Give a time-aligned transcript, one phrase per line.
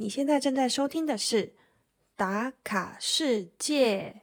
[0.00, 1.44] 你现在正在收听的是
[2.16, 4.22] 《打卡世界》。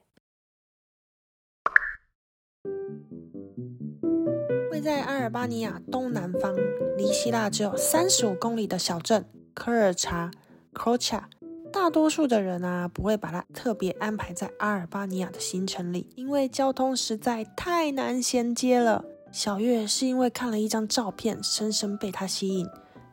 [4.71, 6.55] 位在阿尔巴尼亚东南方，
[6.97, 10.31] 离希腊只有三十五公里的小镇科尔查
[10.73, 11.25] （Crocha），
[11.71, 19.05] 大多数的人啊不会把它特别安排在阿尔巴尼亚的行程里，因为交通实在太难衔接了。
[19.31, 22.67] 小月是因为看了一张照片，深深被它吸引。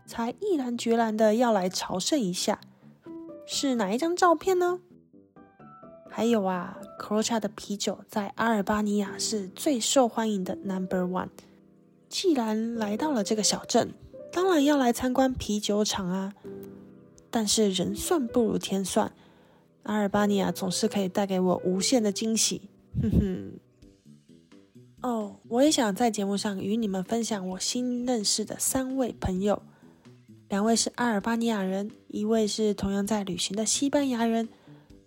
[0.06, 2.60] 才毅然决然的要来朝圣一下，
[3.46, 4.80] 是哪一张照片呢？
[6.10, 11.30] 还有啊 c r o c h a 的啤酒在阿尔巴尼亚是最受欢迎的 Number One。
[12.08, 13.92] 既然来到了这个小镇，
[14.30, 16.32] 当然要来参观啤酒厂啊。
[17.30, 19.12] 但是人算不如天算，
[19.82, 22.70] 阿尔巴尼亚总是可以带给我无限的惊喜。
[23.02, 23.52] 哼哼。
[25.02, 29.60] 哦，我也想在节目上与你们分享我新认识的三位朋友。
[30.48, 34.48] 两位是阿尔巴尼亚人，一位是同样在旅行的西班牙人。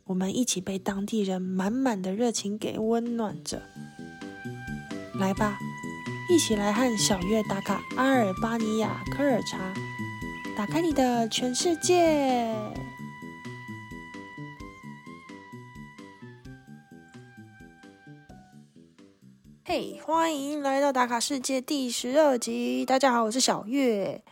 [0.06, 3.62] 我们一起被当地人满满的热情给温暖着。
[5.20, 5.58] 来吧，
[6.30, 9.74] 一起来和小月打卡阿尔巴尼亚科尔查，
[10.58, 12.54] 打开你的全世界。
[19.64, 22.86] 嘿，欢迎来到打卡世界第十二集。
[22.86, 24.24] 大家好，我是小月。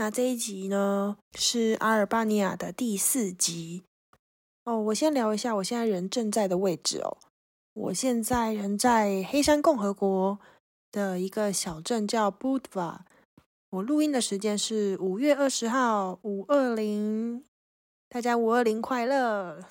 [0.00, 3.82] 那这一集呢是阿尔巴尼亚的第四集
[4.64, 4.80] 哦。
[4.80, 7.18] 我先聊一下我现在人正在的位置哦。
[7.74, 10.40] 我现在人在黑山共和国
[10.90, 13.00] 的一个小镇叫 Budva。
[13.68, 17.44] 我录音的时间是五月二十号，五二零。
[18.08, 19.62] 大家五二零快乐！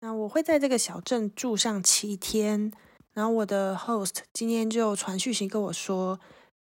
[0.00, 2.70] 那我会在这个小镇住上七天。
[3.14, 6.20] 然后我的 host 今天就传讯息跟我说。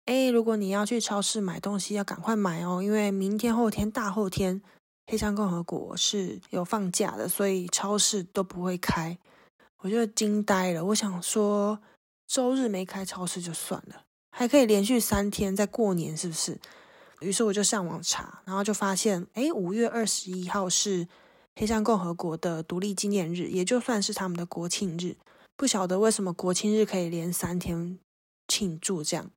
[0.07, 4.61] 哎，如果你要去超市买东西，要赶快买哦，因为明天、后天、大后天，
[5.07, 9.17] 黑山共和国是有放假的，所以超市都不会开。
[9.83, 11.79] 我就惊呆了，我想说，
[12.27, 16.59] 周日没开超市就算了，还可以连续三天在过年，是不是？
[17.21, 21.07] 于是我就上网查，然后就发现，哎，五月二十一号是
[21.55, 25.17] 黑山共和国的独立纪念日，也就算是他们的国庆日。
[25.57, 27.99] 不晓得为什么国庆日可以连三天
[28.49, 29.31] 庆祝这样。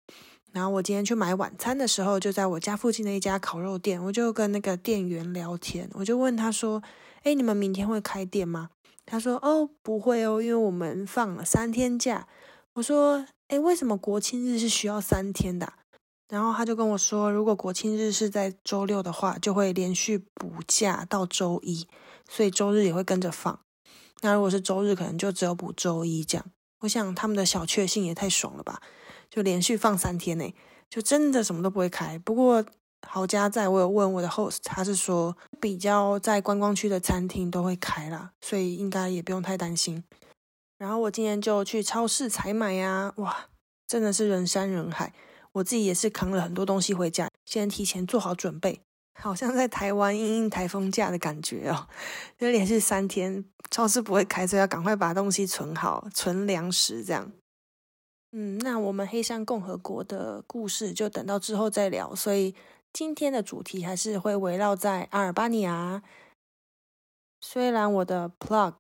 [0.54, 6.84] 然后我今天去买晚餐的时候，就在我家附近的一家烤肉店，我就跟那个店员聊天，我就问他说
[7.24, 8.70] ：“哎，你们明天会开店吗？”
[9.04, 12.28] 他说：“哦，不会哦，因为我们放了三天假。”
[12.74, 15.74] 我说：“哎，为什么国庆日是需要三天的？”
[16.30, 21.88] 然后他就跟我说：“如果国庆日是在周六的话，就会连续补假到周一，
[22.30, 23.60] 所以周日也会跟着放。
[24.22, 26.46] 那如果是周日，可能就只有补周一这样。
[26.82, 28.80] 我想他们的小确幸也太爽了吧！”
[29.34, 30.54] 就连续放三天呢，
[30.88, 32.20] 就真的什么都不会开。
[32.20, 32.64] 不过
[33.02, 40.04] 好家在我有问我的 host，他是说比较在观光区的餐厅都会开啦，所以应该也不用太担心。
[40.78, 43.48] 然后我今天就去超市采买呀，哇，
[43.88, 45.12] 真的是人山人海。
[45.54, 48.82] 我自己也是扛了很多东西回家，先提前做好准备，
[49.20, 51.88] 好像在台湾应应台风假的感觉哦。
[52.38, 57.32] 就连续三天超市不会开，所以要赶快把东西存好，存粮食这样。
[58.36, 62.16] 嗯，那我们黑山共和国的故事就等到之后再聊。
[62.16, 62.56] 所以
[62.92, 66.02] 今天的主题还是会围绕在阿尔巴尼亚。
[67.40, 68.74] 虽然我的 plug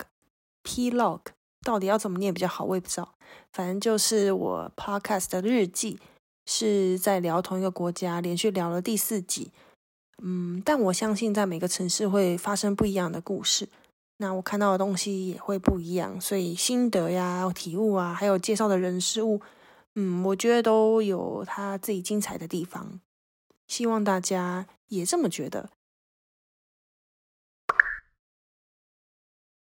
[0.63, 1.19] p log
[1.61, 3.13] 到底要怎么念比较好，我也不知道。
[3.51, 5.99] 反正就是我 podcast 的日记
[6.47, 9.51] 是在聊同一个国家，连续聊了第四集。
[10.23, 13.69] 嗯，但我相信在每个城市会发生不一样的故事。
[14.23, 19.41] 那我看到的东西也会不一样，所以心得呀、体悟啊，还有介绍的人事物，
[19.95, 23.01] 嗯，我觉得都有他自己精彩的地方。
[23.67, 25.71] 希望大家也这么觉得。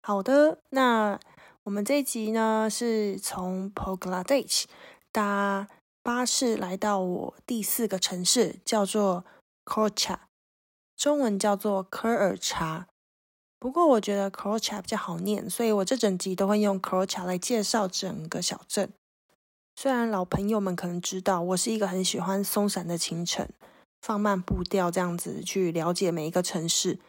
[0.02, 1.20] 好的，那
[1.66, 4.64] 我们这一集呢，是从 Pogradec
[5.12, 5.68] 搭
[6.02, 9.24] 巴士来到我第四个城市，叫做
[9.64, 10.18] Crocha，
[10.98, 12.88] 中文叫做科尔查。
[13.60, 18.94] 不过我觉得 c r o c h a 比较好念，所以我这整集都会用 c r o c h a 来介绍整个小镇。
[19.76, 23.48] 虽然老朋友们可能知道，我是一个很喜欢松散的行程，
[24.02, 27.00] 放慢步调这样子去了解每一个城市，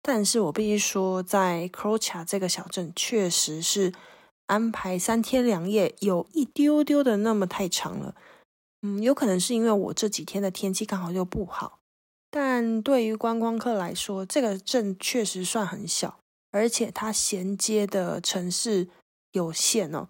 [0.00, 3.92] 但是我必须说，在 c r o c h a 这个小镇，确实是
[4.46, 8.14] 安排三天两夜有一丢丢的那么太长了。
[8.82, 11.80] 嗯，有可能是因为我这几天的天气刚好又不好。
[12.36, 16.18] 但对于观光客来说，这个镇确实算很小，
[16.50, 18.88] 而且它衔接的城市
[19.30, 20.08] 有限哦。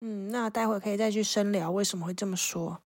[0.00, 2.80] 嗯，那待会可以再去深聊为什么会这么说。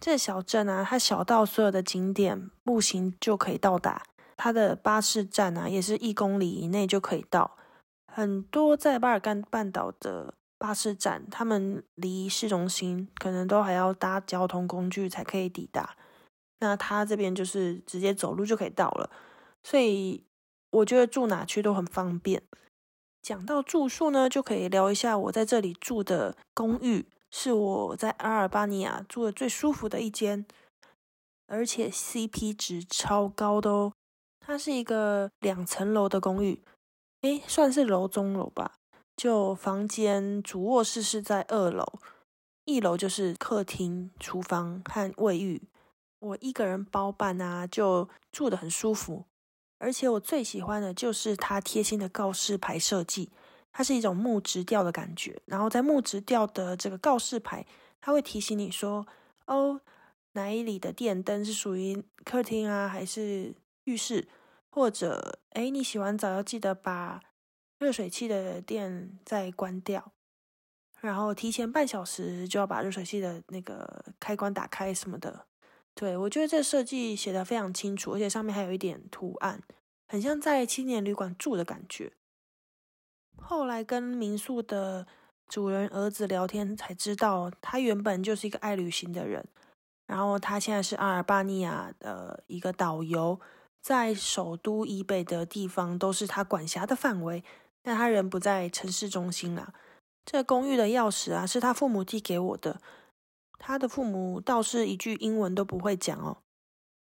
[0.00, 4.02] 这小镇啊，它小到所有的景点步行就可以到达，
[4.36, 7.56] 它的巴士站啊也是一公里以内就可以到。
[8.12, 15.96] 很多在巴尔干半岛的巴士站，他们离市中心可能都还要搭交通工具才可以抵达。
[16.60, 19.10] 那他这边就是直接走路就可以到了，
[19.62, 20.24] 所以
[20.70, 22.42] 我觉得住哪区都很方便。
[23.22, 27.06] 讲到住宿呢，就可以聊一下我在这里住的公寓。
[27.28, 30.46] 是我在阿尔巴尼亚住的最舒服的一间，
[31.48, 33.92] 而且 CP 值超高的哦。
[34.40, 36.62] 它是一个两层楼的公寓，
[37.22, 38.76] 诶，算是楼中楼吧。
[39.16, 41.84] 就房间主卧室是在二楼，
[42.64, 45.60] 一楼就是客厅、厨房和卫浴。
[46.18, 49.24] 我一个人包办啊，就住的很舒服。
[49.78, 53.30] 而且我最喜欢的就是它贴心的告示牌设计。
[53.78, 57.66] 它是一种木质调的感觉，然后在木质调的这个告示牌，
[58.00, 59.06] 它会提醒你说，
[59.44, 59.78] 哦，
[60.32, 63.54] 哪里的电灯是属于客厅啊，还是
[63.84, 64.28] 浴室，
[64.70, 67.20] 或者，哎，你洗完澡要记得把
[67.78, 70.12] 热水器的电再关掉，
[71.02, 75.44] 然后提前半小时就要把热水器的那个开关打开什么的。
[75.96, 79.62] 对我觉得这设计写的非常清楚，而且上面还有一点图案，
[80.06, 82.12] 很像在青年旅馆住的感觉。
[83.38, 85.06] 后来跟民宿的
[85.48, 89.48] 主人儿子聊天，才知道他原本就是一个爱旅行的人。
[90.06, 93.40] 然后他现在是阿尔巴尼亚的一个导游，
[93.80, 97.42] 在首都以北的地方都是他管辖的范围。
[97.82, 99.72] 但他人不在城市中心啦。
[100.26, 102.82] 这公寓的钥匙啊，是他父母寄给我的。
[103.58, 106.38] 他的父母倒是一句英文都不会讲哦。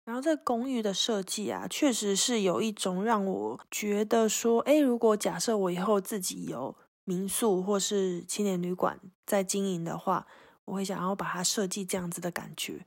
[0.03, 10.25] 然后这公寓的设计啊，确实是有一种让我觉得说，哎，如果假设我以后自己有民宿或是青年旅馆在经营的话，
[10.65, 12.85] 我会想要把它设计这样子的感觉。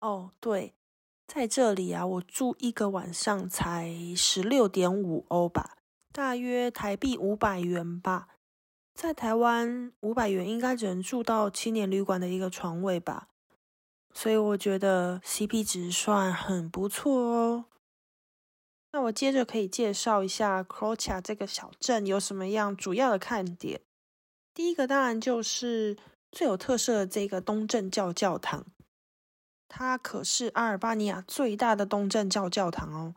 [0.00, 0.74] 哦，对，
[1.28, 5.78] 在这里啊，我住一个晚上才十六点五欧吧，
[6.12, 8.28] 大约台币五百元吧。
[9.00, 13.28] 在台湾五百元应该只能住到青年旅馆的一个床位吧。
[14.12, 17.64] 所以我觉得 CP 值算很不错哦。
[18.92, 23.80] 那我接着可以介绍一下 Croatia 这个小镇有什么样主要的看点。
[24.52, 25.96] 第一个当然就是
[26.30, 28.66] 最有特色的这个东正教教堂，
[29.66, 33.14] 它可是阿尔巴尼亚最大的东正教教堂哦。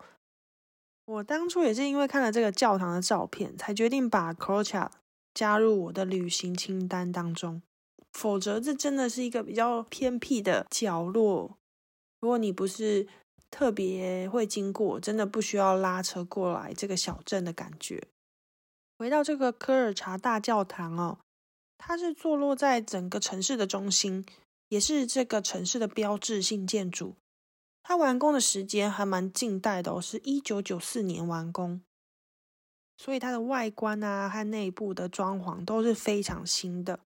[1.03, 4.89] 我当初也是因为看了这个教堂的照片，才决定把 Croatia
[5.33, 7.62] 加入我的旅行清单当中。
[8.12, 11.57] 否则，这真的是一个比较偏僻的角落。
[12.19, 13.07] 如果你不是
[13.50, 18.07] 特别会经过，真的不需要拉车过来这个小镇的感觉。
[18.97, 21.18] 回到这个科尔察大教堂哦，
[21.77, 24.25] 它是坐落在整个城市的中心，
[24.69, 27.15] 也是这个城市的标志性建筑。
[27.81, 31.81] 它完工的时间还蛮近代的哦，是一九九四年完工，
[32.97, 36.99] 所以它的外观啊和内部的装潢都是非常新的。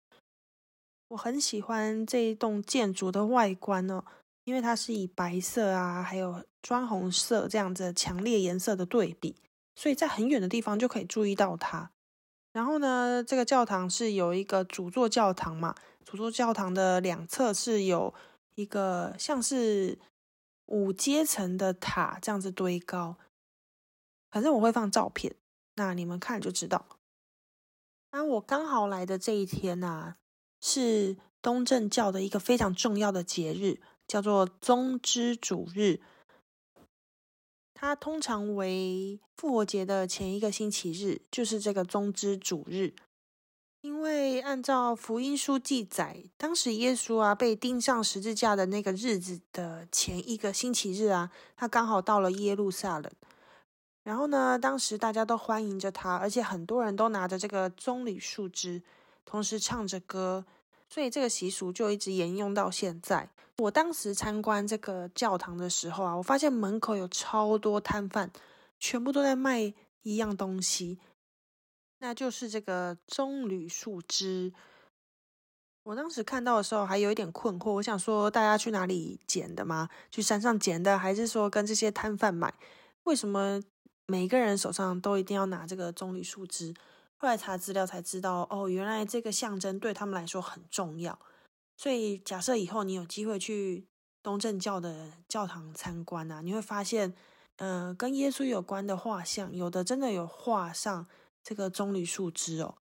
[1.10, 4.04] 我很喜欢这一栋建筑的外观哦，
[4.44, 9.36] 因为它是以白色啊，还有砖红色这样子强烈颜色的对比，
[9.76, 11.92] 所以在很远的地方就可以注意到它。
[12.52, 18.14] 然后呢，这个教堂是有一个主座教堂嘛，主座教堂的两侧是有
[18.56, 20.00] 一个像是
[20.66, 23.18] 五阶层的塔这样子堆高。
[24.32, 25.36] 反正我会放照片，
[25.76, 26.86] 那你们看就知道。
[28.12, 30.16] 那我刚好来的这一天呐。
[30.62, 36.00] 是东正教的一个非常重要的节日，叫做宗之主日。
[37.76, 42.96] 它通常为复活节的前一个星期日，就是这个宗之主日。
[43.82, 53.12] 因为按照福音书记载，当时耶稣啊被钉上十字架的那个日子的前一个星期日啊，他刚好到了耶路撒冷。
[54.06, 58.84] 然后呢，当时大家都欢迎着他，而且很多人都拿着这个棕榈树枝，
[59.26, 60.46] 同时唱着歌。
[60.88, 63.28] 所以这个习俗就一直沿用到现在。
[63.58, 68.30] 我当时参观这个教堂的时候啊，我发现门口有超多摊贩，
[68.80, 71.00] 全部都在卖一样东西，
[71.98, 74.54] 那就是这个棕榈树枝。
[75.82, 79.90] 我当时看到的时候还有一点困惑，我想说大家去哪里捡的吗？
[80.12, 82.54] 去山上捡的，还是说跟这些摊贩买？
[83.06, 83.60] 为什么
[84.08, 86.74] 每个人手上都一定要拿这个棕榈树枝？
[87.18, 91.18] 后来查资料才知道，哦，原来这个象征对他们来说很重要。
[91.78, 93.88] 所以假设以后你有机会去
[94.22, 97.16] 东正教的教堂参观啊，你会发现，
[97.58, 101.08] 嗯，跟耶稣有关的画像，有的真的有画上
[101.44, 102.76] 这个棕榈树枝哦。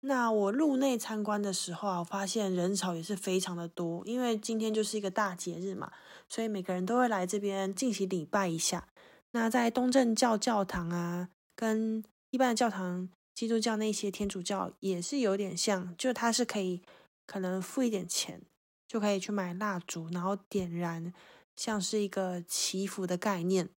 [0.00, 5.92] 那我入内参观的时候啊，我发现人潮也是非常的多，因为今天就是一个大节日嘛，
[6.28, 8.88] 所以每个人都会来这边进行礼拜一下。
[9.34, 16.80] 那在东正教教堂啊，跟一般的教堂，基督教那些天主教也是有点像，就它是可以
[17.26, 18.40] 可能付一点钱
[18.86, 21.12] 就可以去买蜡烛，然后点燃，
[21.56, 23.68] 像是一个祈福的概念。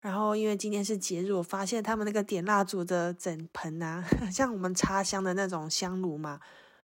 [0.00, 6.38] 然后，因为今天是节日，我发现他们那个点蜡烛的整盆啊， 像我们插香的那种香炉嘛，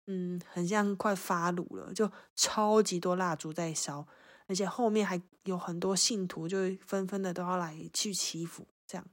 [0.07, 4.07] 嗯，很像快发炉了，就超级多蜡烛在烧，
[4.53, 8.67] 而且后面还有很多信徒，就纷纷的都要来去祈福。
[8.87, 9.07] 这样，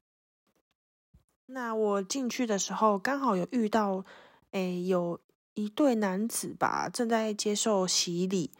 [1.45, 4.03] 那我进去的时候，刚好有遇到，
[4.51, 5.21] 哎，有
[5.53, 8.51] 一对男子吧，正在接受洗礼，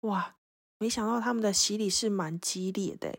[0.00, 0.34] 哇，
[0.78, 3.18] 没想到他们的洗礼是蛮激烈的。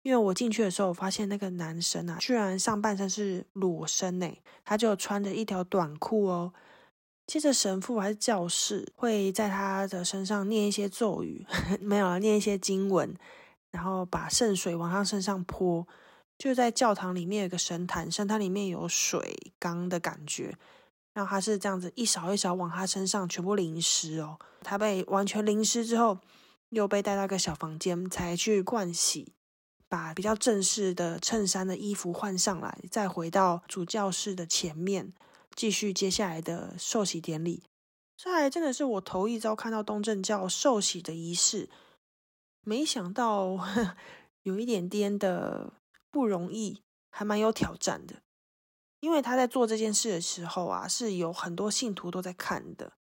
[0.00, 6.54] 因为我进去的时候，我发现那个男生啊，居然上半身是裸身呢，他就穿着一条短裤哦。
[7.30, 11.46] 接着神父还是教士会在他的身上念一些咒语，
[11.80, 13.14] 没有了，念一些经文，
[13.70, 15.86] 然后把圣水往他身上泼。
[16.36, 20.56] 就在教堂里面有个神坛，神坛里面有水缸的感觉，
[21.14, 24.36] 然后他是这样子一勺一勺往他身上全部淋湿哦。
[24.62, 26.18] 他被完全淋湿之后，
[26.70, 29.32] 又被带到个小房间才去灌洗。
[29.88, 35.12] 把比较正式的衬衫的衣服换上来，再回到主教室的前面，
[35.54, 37.62] 继续接下来的受洗典礼。
[38.16, 41.70] 这还真的是我头一遭看到东正教受洗的仪式，
[42.62, 43.58] 没想到
[44.42, 45.72] 有一点点的
[46.10, 48.22] 不容易，还蛮有挑战的。
[49.00, 52.92] 因为他在做这件事的时候啊，是有很多信徒都在看的。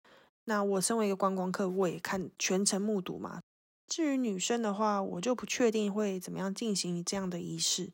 [0.45, 3.41] 那我身为一个观光客，我也看全程目睹嘛。
[3.87, 7.91] 至于女生的话，我就不确定会怎么样进行这样的仪式。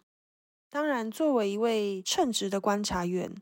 [0.69, 3.33] 当然，作为一位称职的观察员，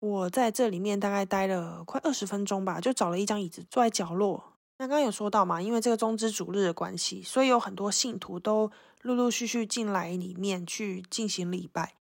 [0.00, 4.52] 我在这里面大概待了快二十分钟吧，就找了一张椅子坐在角落。
[4.78, 8.70] 那刚刚有说到嘛，因为这个中之主日的关系，所以有很多信徒都
[9.02, 11.94] 陆陆续续进来里面去进行礼拜。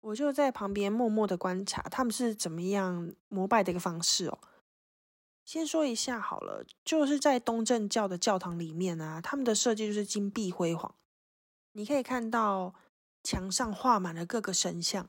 [0.00, 4.38] 我就在旁边默默的观察他们是怎么样膜拜的一个方式哦。
[5.44, 10.94] 先说一下好了，就是在东正教的教堂里面啊，他们的设计就是金碧辉煌。
[11.72, 12.74] 你可以看到
[13.22, 15.08] 墙上画满了各个神像，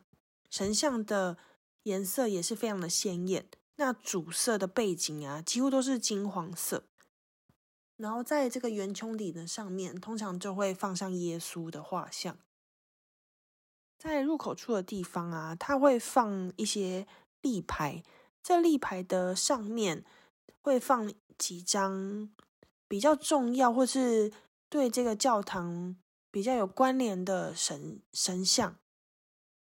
[0.50, 1.38] 神像的
[1.84, 3.48] 颜色也是非常的鲜艳。
[3.76, 6.86] 那主色的背景啊，几乎都是金黄色。
[7.96, 12.38] 然后在这个圆穹顶的上面，通常就会放上耶稣的画像。
[13.98, 17.08] 在入口处的地方啊，它会放一些
[17.42, 18.04] 立牌，
[18.42, 20.04] 在立牌的上面。
[20.66, 22.34] 会放几张
[22.88, 24.32] 比较重要或是
[24.70, 25.98] 对这个教堂
[26.32, 28.80] 比较有关联的神神像，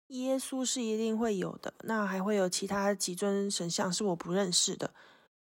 [0.08, 1.74] 耶稣是一定会有的。
[1.82, 4.94] 那还会有其他几尊神像是我不认识的。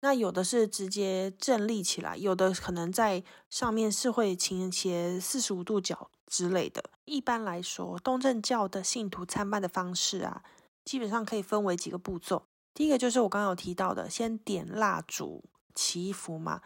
[0.01, 6.83] 那有的是直接正立起来，有的可能在上面是会倾斜四十五度角之类的。
[7.05, 10.41] 一般来说，东正教的信徒参拜的方式啊，
[10.83, 12.43] 基本上可以分为几个步骤。
[12.73, 15.43] 第一个就是我刚刚有提到的，先点蜡烛
[15.75, 16.61] 祈福嘛。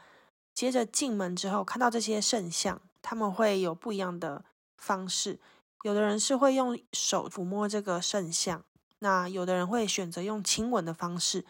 [0.54, 4.46] 接着进门之后，看到这些圣像，他们会有不一样的
[4.78, 5.42] 方式。
[5.86, 8.66] 有的人是会用手抚摸这个圣像，
[8.98, 11.46] 那有的人会选择用亲吻的方式。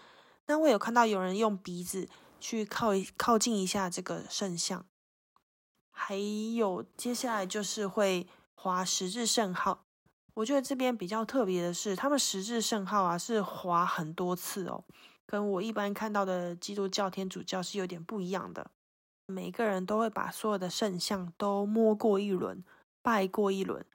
[0.48, 2.10] 那我有看到有人用鼻子
[2.42, 4.86] 去靠靠近一下这个圣像，
[5.90, 9.86] 还有接下来就是会划十字圣号。
[10.34, 14.84] 我觉得这边比较特别的是，他们十字圣号啊是划很多次哦，
[15.26, 18.70] 跟我一般看到的基督教、天主教是有点不一样的。
[19.28, 22.62] 每个人都会把所有的圣像都摸过一轮，
[23.02, 23.86] 拜过一轮。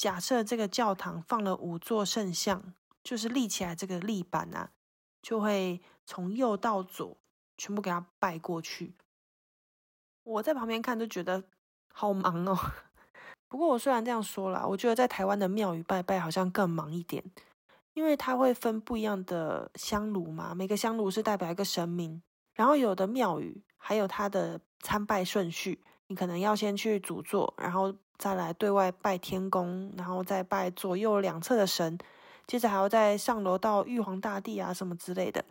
[0.00, 2.72] 假设这个教堂放了五座圣像，
[3.04, 4.70] 就是立起来这个立板啊，
[5.20, 7.18] 就会从右到左
[7.58, 8.94] 全部给他拜过去。
[10.22, 11.44] 我在旁边看都觉得
[11.92, 12.58] 好忙哦。
[13.46, 17.22] 不过我虽然这样说了，我觉得在台湾的庙宇拜拜好像更忙一点，
[17.92, 22.22] 因为它会分不一样的香炉嘛，每个香炉是代表一个神明，
[22.54, 31.96] 然后有的庙宇还有它的参拜顺序，你可能要先去主座，然后再来对外拜天公，然后再拜左右两侧的神，
[32.46, 35.42] 接着还要再上楼到玉皇大帝啊什么之类的。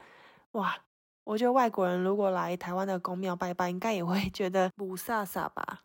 [0.52, 0.78] 哇，
[1.24, 5.82] 我觉得外国人如果来台湾的宫庙拜拜，应该也会觉得不飒飒吧。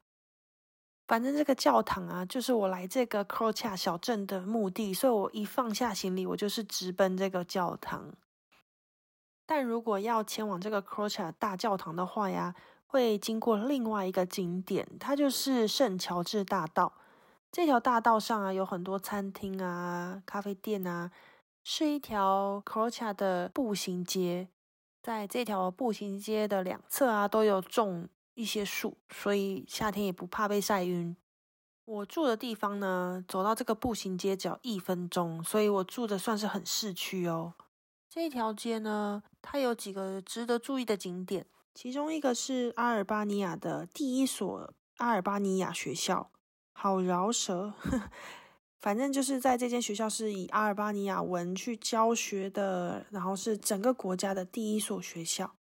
[1.07, 8.13] 反正这个教堂啊，就是我来这个 Crocha 小镇的目的，所以我一放下行李，我就是直奔这个教堂。
[9.47, 12.55] 但如果要前往这个 Crocha 大教堂的话呀，
[12.87, 16.93] 会经过另外一个景点，它就是圣乔治大道。
[17.51, 21.11] 这条大道上啊，有很多餐厅啊、咖啡店啊，
[21.63, 24.49] 是一条 c r o c h a 的步行街，
[25.03, 31.17] 在这条步行街的两侧啊，都有种一些树，所以夏天也不怕被晒晕。
[31.85, 37.55] 我住的地方呢，走到这个步行街只要一分钟，所以我住的算是很市区哦。
[38.09, 46.31] 这条街呢，它有几个值得注意的景点，其中一个是阿尔巴尼亚的第一所阿尔巴尼亚学校，
[46.73, 47.75] 好饶舌。
[48.81, 55.57] 反正就是在这间学校是以阿尔巴尼亚文去教学的，然后是整个国家的第一所学校。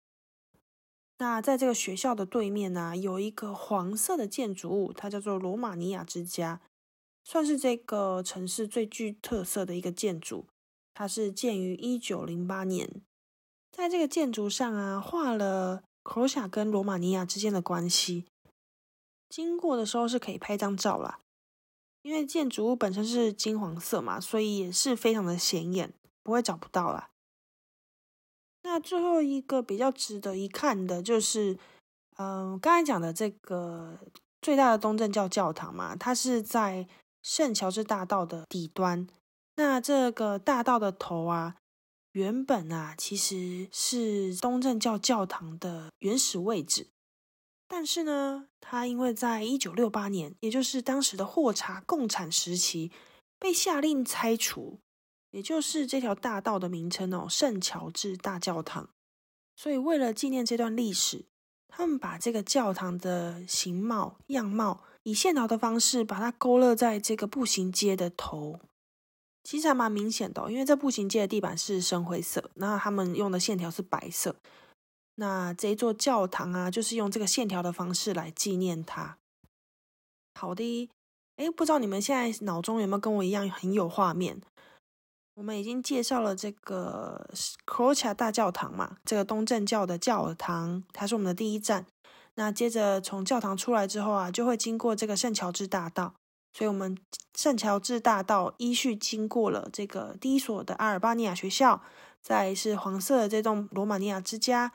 [1.19, 6.61] 那在这个学校的对面呢，有一个黄色的建筑物，它叫做罗马尼亚之家，
[7.23, 10.47] 算是这个城市最具特色的一个建筑。
[10.93, 13.01] 它是建于一九零八年，
[13.71, 18.25] 在这个建筑上啊，画了克罗夏跟罗马尼亚之间的关系。
[19.29, 21.19] 经过的时候是可以拍张照啦。
[22.03, 25.93] 因为建筑物本身是金黄色嘛，所以也是非常的显眼，
[26.23, 27.11] 不会找不到啦。
[28.63, 31.59] 那最后一个比较值得一看的，就是
[32.17, 33.99] 嗯，刚才讲的这个
[34.41, 36.87] 最大的东正教教堂嘛，它是在
[37.21, 39.07] 圣乔治大道的底端。
[39.57, 41.57] 那这个大道的头啊，
[42.13, 46.87] 原本啊其实是东正教教堂的原始位置。
[47.67, 52.91] 但是呢，它因为在一九六八年，也就是当时的霍查共产时期，
[53.39, 54.79] 被下令拆除，
[55.31, 58.89] 也就是这条大道的名称哦，圣乔治大教堂。
[59.55, 61.27] 所以为了纪念这段历史，
[61.69, 68.59] 他们把这个教堂的形貌样貌以线条的方式把它勾勒在这个步行街的头，
[69.43, 74.35] 其实还蛮明显的，因为这步行街的地板是深灰色，那他们用的线条是白色。
[75.15, 79.17] 那这一座教堂啊，就是用这个线条的方式来纪念它。
[80.39, 80.89] 好的，
[81.35, 84.41] 哎，不知道你们现在脑中有没有跟我一样很有画面？
[85.35, 91.85] 我们已经介绍了这个 c r o c h a 大教堂嘛，这个东正教的教堂，它是我们的第一站。
[92.35, 96.13] 那接着从教堂出来之后啊，就会经过这个圣乔治大道，
[96.53, 96.97] 所以我们
[97.35, 101.81] 圣乔治大道依序经过了这个第一所的阿尔巴尼亚学校，
[102.21, 104.71] 再是黄色的这栋罗马尼亚之家。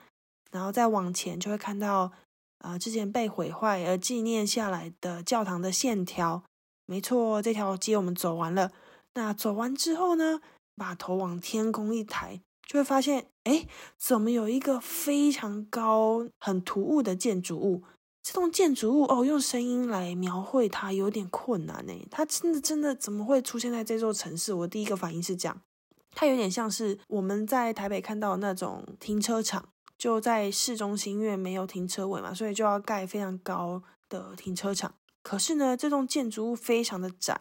[0.52, 2.12] 然后再往前就会看到，
[2.58, 6.44] 啊，之前被毁坏而纪念下来的教堂的线条。
[6.86, 8.70] 没错，这条街我们走完了。
[9.14, 10.40] 那走完之后呢，
[10.76, 13.66] 把头往天空一抬，就会发现，哎，
[13.98, 17.82] 怎么有一个非常高、很突兀的建筑物？
[18.26, 21.92] 这栋建筑物哦，用声音来描绘它有点困难呢。
[22.10, 24.52] 它真的真的怎么会出现在这座城市？
[24.52, 25.62] 我第一个反应是这样，
[26.10, 29.68] 它有点像是我们在台北看到那种停车场。
[29.96, 34.96] 就在市中心，因为没有停车位嘛，所以就要盖非常高的停车场。
[35.22, 37.40] 可是呢，这栋建筑物非常的窄，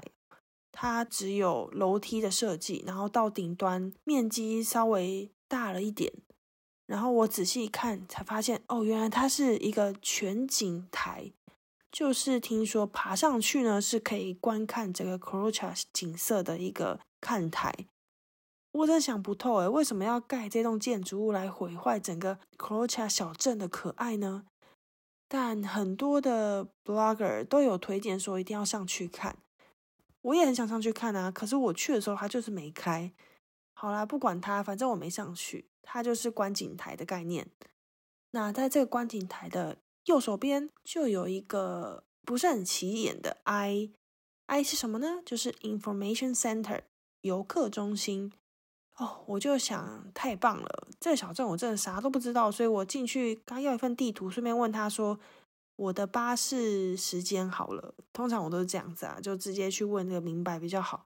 [0.71, 6.13] 它只有楼梯的设计，然后到顶端面积稍微大了一点。
[6.85, 11.31] 然后我仔细一看，才发现哦，原来它是一个全景台，
[11.91, 17.73] 就是听说爬上去呢是可以观看整个 c r o c h a 景色的一个看台。
[18.71, 24.45] 我真想不透诶，为什么要盖这栋建筑物来毁坏整个 c r o c h a 小镇的可爱呢？
[25.27, 29.37] 但很多的 blogger 都有推荐说一定要上去看，
[30.21, 31.31] 我也很想上去看啊。
[31.31, 33.11] 可是我去的时候它就是没开。
[33.73, 35.65] 好啦，不管它，反正我没上去。
[35.85, 37.47] 它就是观景台的概念。
[38.31, 45.21] 那在这个观景台的右手边就有一个不是很起眼的 I，I 是什么呢？
[45.25, 46.81] 就是 Information Center
[47.21, 48.33] 游客中心。
[48.97, 55.19] 哦，我就想太棒了，这个小镇我真的啥都不知道，所以我进去刚要一份地图，顺便问他说
[55.75, 57.93] 我的巴士时间好了。
[58.13, 61.05] 通常我都是这样子啊，就直接去问那个明白比较好。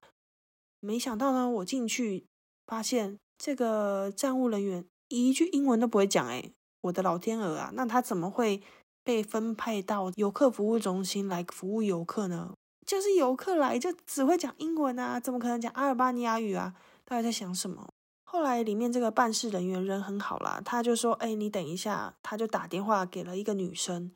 [0.80, 2.28] 没想到呢，我进去
[2.68, 8.62] 发现这个站务人员一句英文都不会讲，诶我的老天鹅啊，那他怎么会
[9.04, 12.54] 被分配到游客服务中心来服务游客呢？
[12.86, 16.76] 就是游客来就只会讲英文啊，怎么可能讲阿尔巴尼亚语啊？
[17.06, 17.88] 到底在想什么？
[18.26, 24.12] 后来里面这个办事人员人很好啦，他就说：“哎，你等一下。”他就打电话给了一个女生，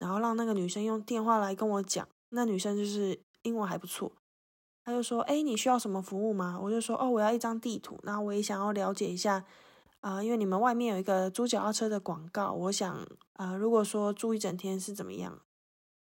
[0.00, 2.08] 然后让那个女生用电话来跟我讲。
[2.30, 4.10] 那女生就是英文还不错，
[4.88, 9.44] 他就说：“哎，你需要什么服务吗？”我就说：“哦，我要一张地图，那我也想要了解一下
[10.00, 15.38] 啊，因为你们外面有一个租脚踏车的广告，我想啊，如果说住一整天是怎么样？”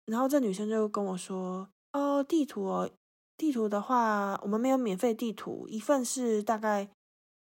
[0.07, 2.89] 然后这女生就跟我说：“哦，地图哦。”
[3.37, 6.89] 地图的话，我们没有免费地图，一份是大概，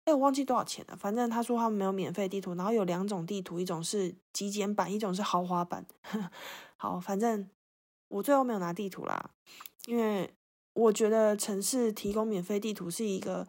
[0.06, 0.96] 哎，我忘记多少钱了。
[0.98, 5.86] 反正他说他们没有免费地图，然后有两种地图，一种是极简版，一种是豪华版。
[6.78, 7.50] 好，反正
[8.08, 9.32] 我最后没有拿地图啦，
[9.86, 10.34] 因为
[10.74, 13.48] 我觉得城市提供免费地图是一个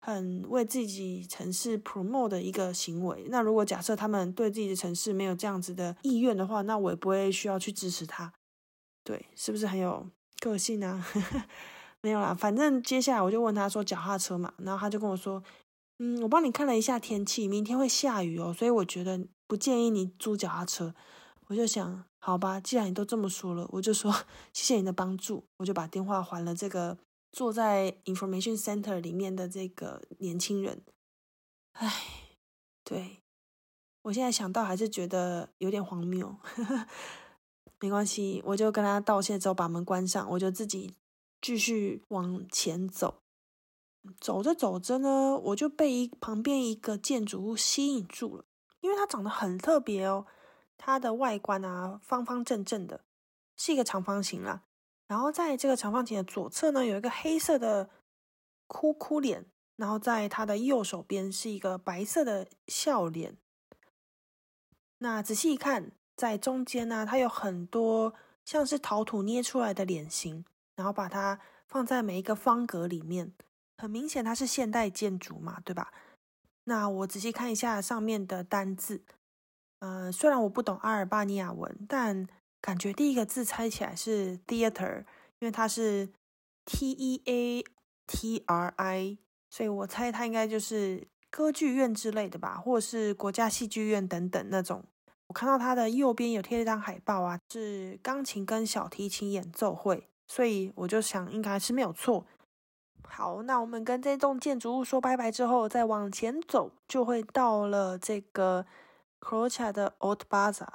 [0.00, 3.26] 很为自己城市 promote 的一个行为。
[3.28, 8.32] 那如果假设他们对自己的城市没有这样子的意愿的话，那我也不会需要去支持他。
[9.02, 10.06] 对，是不是很有
[10.40, 11.06] 个性啊？
[12.02, 15.42] 没有啦，反正接下来我就问他说脚踏车嘛，然后他就跟我说，
[16.00, 20.94] 嗯，我帮你看了一下天气，明天会下雨哦，所以我觉得不建议你租脚踏车。
[21.48, 24.10] 我就想，好吧，既然你都这么说了，我就说
[24.54, 26.96] 谢谢你的帮助，我就把电话还了这个
[27.32, 30.82] 坐在 information center 里面的这个年轻人。
[31.72, 31.92] 唉，
[32.82, 33.18] 对
[34.04, 36.34] 我现在想到还是觉得有点荒谬，
[37.78, 40.94] 没关系，我就跟他道歉之后把门关上，我就自己。
[41.42, 43.20] 继续往前走，
[44.18, 48.46] 走着走着呢，我就被一旁边一个建筑物吸引住了，
[48.80, 50.24] 因为它长得很特别哦。
[50.76, 53.04] 它的外观啊，方方正正的，
[53.56, 54.62] 是一个长方形啦。
[55.06, 57.90] 然后在这个长方形的左侧呢，有一个黑色的
[58.66, 63.36] 哭哭脸，然后在它的右手边是一个白色的笑脸。
[64.98, 70.44] 那仔细一看，在中间呢，它有很多像是陶土捏出来的脸型。
[70.76, 73.32] 然后把它放在每一个方格里面，
[73.78, 75.92] 很明显它是现代建筑嘛，对吧？
[76.64, 79.04] 那我仔细看一下上面的单字，
[79.84, 82.26] 呃，虽然我不懂阿尔巴尼亚文，但
[82.62, 85.00] 感觉第一个字猜起来是 theater，
[85.40, 86.08] 因为它是
[86.64, 87.64] T E A
[88.06, 89.18] T R I，
[89.50, 94.82] 所以我猜它应该就是歌剧院之类的吧，或者是国家戏剧院等等那种。
[95.26, 100.08] 我看到它的右边有贴一张海报啊，是钢琴跟小提琴演奏会。
[100.26, 102.24] 所以我就想，应该是没有错。
[103.06, 108.64] 好，那我们跟这栋建筑物说拜拜之后，再往前走，就会到了这个
[109.24, 110.74] Croatia 的 Old Bazaar。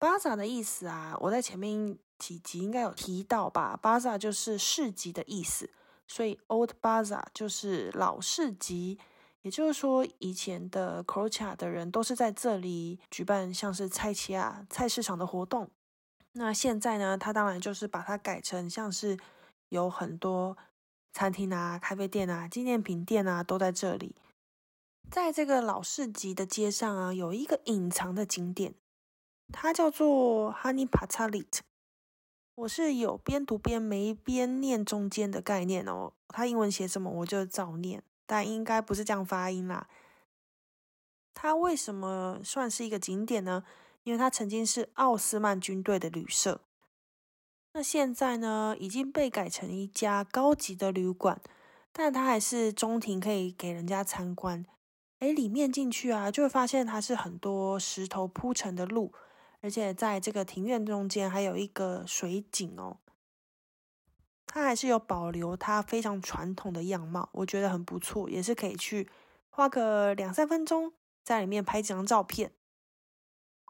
[0.00, 5.70] Bazaar 的意思啊，我在前面几集应该有提到吧？Bazaar 就是市集的意思，
[6.08, 8.98] 所以 Old Bazaar 就是老市集。
[9.42, 15.68] 也就是说，以前的 Croatia 的人都是在这里举办像是菜市啊、菜市场的活动。
[16.34, 17.18] 那现在呢？
[17.18, 19.18] 它当然就是把它改成像是
[19.70, 20.56] 有很多
[21.12, 24.14] 餐厅啊、咖啡店啊、纪念品店啊都在这里。
[25.10, 28.74] 在这个老市集的街上啊，有一个隐藏的景点，
[29.52, 31.60] 它叫做 Honey Patalit。
[32.54, 36.12] 我是有边读边没边念中间的概念哦。
[36.28, 39.88] 它英文写什么我就照念，但应该不是这样发音啦。
[41.34, 43.64] 它为什么算是一个景点呢？
[44.04, 46.60] 因为它曾经是奥斯曼军队的旅社，
[47.72, 51.40] 那现在呢已经被改成一家高级的旅馆，
[51.92, 54.66] 但它还是中庭可以给人家参观。
[55.22, 59.12] 哎，里面进去啊，就会发现它是很多石头铺成的路，
[59.60, 62.96] 而且在这个庭院中间还有一个水井哦。
[64.48, 69.08] 它还是有保留它非常传统的样貌，我觉得很不错，也是可以去
[69.48, 72.50] 花个两三分钟在里面拍几张照片。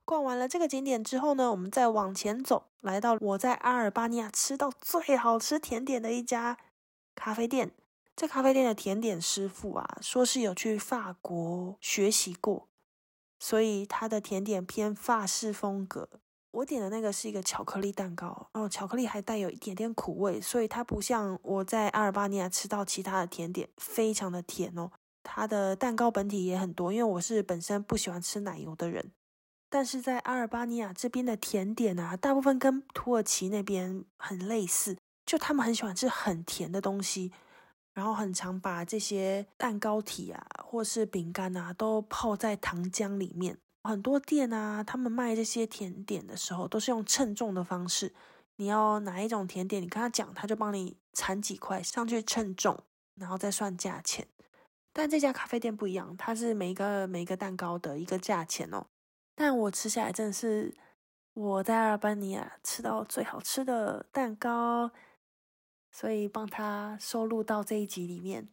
[0.06, 6.56] 逛完了这个景点之后呢，我们再往前走，来到我在阿尔巴尼亚吃到最好吃甜点的一家
[7.14, 7.72] 咖啡店。
[8.14, 12.68] 这咖啡店的甜点师傅啊，说是有去法国学习过，
[13.38, 16.08] 所以他的甜点偏法式风格。
[16.52, 24.90] 我点的那个是一个巧克力蛋糕，哦，巧克力还带有一点点苦味，所以它不像我在阿尔巴尼亚吃到其他的甜点，非常的甜哦。
[25.22, 29.12] 它的蛋糕本体也很多，因为我是本身不喜欢吃奶油的人。
[29.70, 37.32] 但是在阿尔巴尼亚这边的甜点啊，大部分跟土耳其那边很类似，就他们很喜欢吃很甜的东西，
[37.94, 43.58] 然后很常把这些蛋糕体啊，或是饼干啊，都泡在糖浆里面。
[43.84, 48.14] 很多店啊，他们卖这些甜点的时候，都是用称重的方式。
[48.56, 52.78] 你要哪一种甜点，你跟他讲，他就帮你铲几块上去称重，
[53.16, 54.26] 然后再算价钱。
[54.92, 58.86] 但这家咖啡店不一样，它是每一个每一个蛋糕的一个价钱哦。
[59.34, 60.74] 但我吃下来真的是
[61.32, 64.90] 我在阿尔巴尼亚吃到最好吃的蛋糕，
[65.92, 68.48] 所以帮他收录到这一集里面。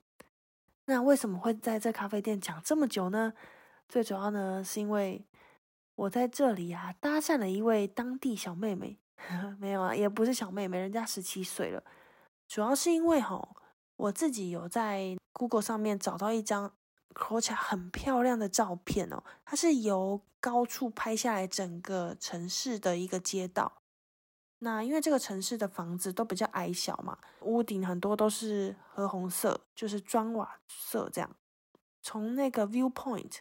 [0.85, 3.33] 那为什么会在这咖啡店讲这么久呢？
[3.87, 5.25] 最主要呢，是因为
[5.95, 8.99] 我在这里啊搭讪了一位当地小妹妹，
[9.57, 11.83] 没有啊，也不是小妹妹，人家十七岁了。
[12.47, 13.49] 主要是因为哈，
[13.95, 16.73] 我自己有在 Google 上面找到一张。
[17.11, 23.81] 看起来很漂亮的照片哦，它是由高处拍下来整个城市的一个街道。
[24.59, 31.35] 那因为这个城市的房子都比较矮小嘛，屋顶很多都是褐红色，就是砖瓦色这样。
[32.01, 33.37] 从那个 viewpoint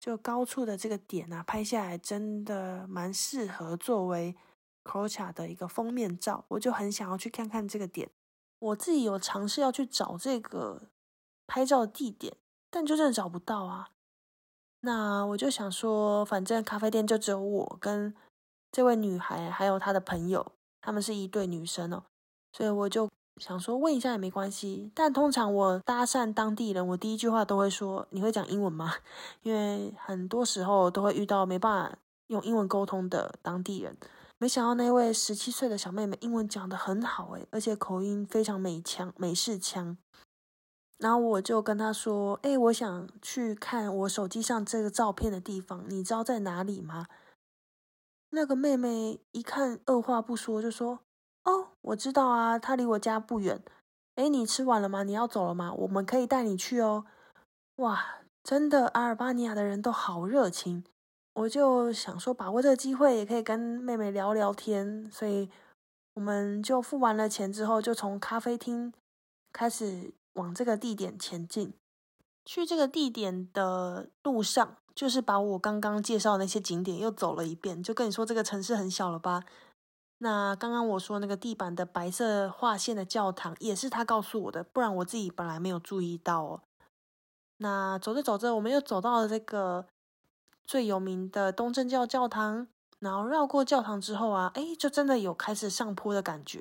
[0.00, 4.34] 就高处的这个点啊，拍下来真的蛮适合作为
[4.84, 6.44] c o c h a 的一个封面照。
[6.48, 8.10] 我就很想要去看看这个点。
[8.58, 10.90] 我自己有尝试要去找这个。
[11.48, 12.36] 拍照的地点，
[12.70, 13.90] 但就真的找不到啊。
[14.80, 18.12] 那我就想说，反正咖啡店就只有我跟
[18.76, 22.02] 这位女孩，还有她的朋友，她们是一对女生哦，
[22.52, 23.08] 所以我就
[23.38, 24.92] 想说问一下也没关系。
[24.94, 28.92] 但通常我搭讪当地人，我第一句话都会说：“你会讲英文吗？”
[29.40, 33.96] 因为很多时候都会遇到没办法用英文沟通的当地人。
[34.36, 39.96] 没想到那位十七岁的小妹妹英文讲得很好诶，而且口音非常美腔美式腔。
[40.98, 47.06] 然后我就跟她说：“哎，我想去看我手机上这个照片的地方，你知道在哪里吗？”
[48.36, 51.00] 那个妹妹一看，二话不说就说
[51.44, 53.62] ：“哦，我知道啊，她离我家不远。
[54.16, 55.04] 哎，你吃完了吗？
[55.04, 55.72] 你要走了吗？
[55.72, 57.06] 我们可以带你去哦。”
[57.76, 60.84] 哇，真的，阿尔巴尼亚的人都好热情。
[61.32, 65.48] 我就想说，把握这个机会，也可以跟妹妹聊聊天，所以
[66.12, 68.92] 我们就付完了钱之后，就从咖啡厅
[69.50, 71.72] 开始往这个地点前进。
[72.44, 79.44] 去这个地点的路上，就是把我刚刚介绍的那些景点又走了一遍，就跟你说这个城市很小了吧？
[80.18, 86.60] 那刚刚我说那个地板的白色划线的教堂，也是他告诉我的，不然我自己本来没有注意到哦。
[87.58, 89.86] 那走着走着，我们又走到了这个。
[90.68, 92.66] 最有名的东正教教堂，
[92.98, 96.60] 然后绕过教堂之后啊，哎，就真的有开始上坡的感觉。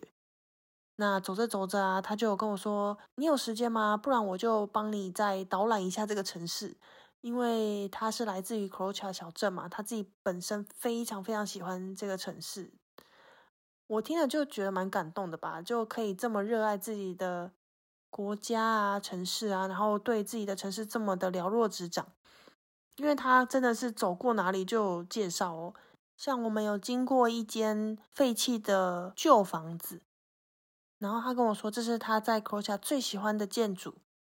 [0.97, 3.97] 那走着走着啊，他就跟我说：“你有时间吗？
[3.97, 6.77] 不然我就帮你再导览一下这个城市。”
[7.25, 12.71] 因为他是来自于 c r o c h a 小镇嘛，他自己本身非常非常喜欢这个城市。
[13.87, 17.51] 我听了就觉得蛮感动的吧，就可以这么热爱自己的
[18.11, 22.05] 国家啊、城市啊，然后对自己的城市这么的了若指掌。
[22.97, 25.73] 因为他真的是走过哪里就有介绍哦，
[26.15, 30.03] 像我们有经过一间废弃的旧房子，
[30.99, 33.95] 然后他跟我说这是他在 c r o a t i a 最喜欢的建筑，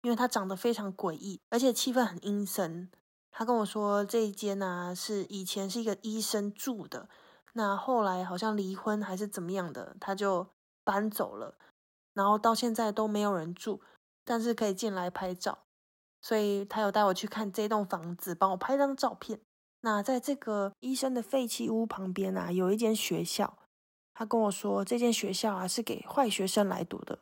[0.06, 2.88] 因为它长得非常诡异，而且气氛很阴森。
[3.32, 7.08] 他跟我说这一间呢是以前是一个医生住的，
[7.54, 10.46] 那后来好像离婚还是怎么样的，他就
[10.84, 11.58] 搬走了，
[12.14, 13.80] 然后到现在都没有人住，
[14.24, 15.58] 但是可以进来拍照。
[16.22, 19.40] 所以他有带我去看这栋房子，帮我拍张照片。
[19.80, 23.58] 那在这个医生的废弃屋旁边啊，有一间学校。
[24.14, 27.18] 他跟我说，这间学校啊是给坏学生来读的，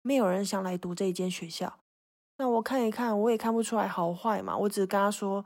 [0.00, 1.78] 没有人想来读这一间学校。
[2.38, 4.56] 那我看一看，我也看不出来好坏嘛。
[4.56, 5.44] 我只是跟他说：“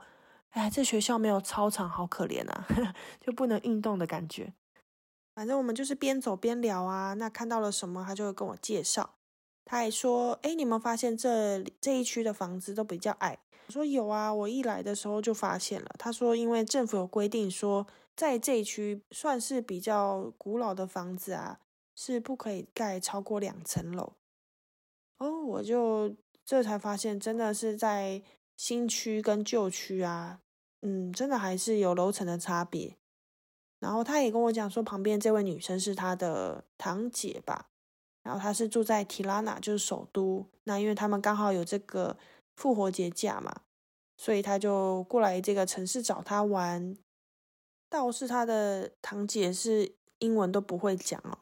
[0.51, 2.67] 哎，这学校没有操场，好可怜啊，
[3.21, 4.53] 就不能运动的感觉。”
[5.33, 7.13] 反正我们就是边走边聊啊。
[7.13, 9.15] 那看到了什么，他就会跟我介绍。
[9.63, 21.59] 他还说：“哎，你有没有发现这这一区的房子都比较矮？”我说：“有啊，我一来的时候就发现了。”他说：“因为政府有规定说，在这一区算是比较古老的房子啊，
[21.95, 24.11] 是不可以盖超过两层楼。”
[25.19, 26.13] 哦，我就
[26.45, 28.21] 这才发现，真的是在
[28.57, 30.41] 新区跟旧区啊，
[30.81, 32.97] 嗯，真的还是有楼层的差别。
[33.79, 37.67] 然后他也跟我讲说，旁边这位女生是他的堂姐吧。
[38.23, 40.45] 然后他是住在提拉纳，就是首都。
[40.65, 42.15] 那因为他们刚好有这个
[42.55, 43.61] 复活节假嘛，
[44.15, 46.95] 所以他就过来这个城市找他玩。
[47.89, 51.39] 倒是他的堂姐是英文都不会讲哦。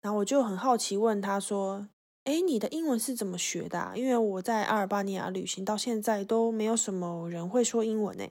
[0.00, 1.88] 然后我就很好奇问他说
[2.26, 3.92] ：“哎，你的英文是怎么学的？
[3.94, 8.26] 因为我在阿尔巴尼亚旅行到现在都没有什么人会说英文呢。”